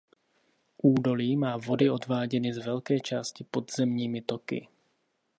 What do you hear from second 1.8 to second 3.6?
odváděny z velké části